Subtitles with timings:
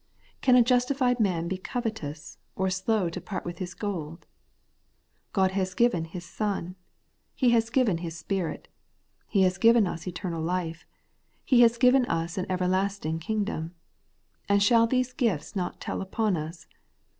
[0.41, 4.25] Can a justified man be covetous, or slow to part with his gold?
[5.31, 6.75] God has given His Son;
[7.35, 8.67] He has given His Spirit;
[9.27, 10.87] He has given us eternal life;
[11.45, 13.75] He has given us an everlasting king dom.
[14.49, 16.65] And shall these gifts not teU upon us